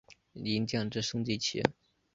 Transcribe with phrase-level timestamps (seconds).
[0.33, 1.61] 银将之升级棋。